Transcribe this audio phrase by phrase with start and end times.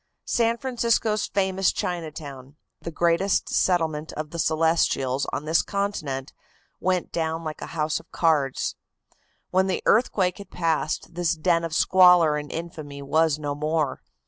[0.25, 6.33] San Francisco's famous Chinatown, the greatest settlement of the Celestials on this continent,
[6.79, 8.75] went down like a house of cards.
[9.51, 14.01] When the earthquake had passed this den of squalor and infamy was no more.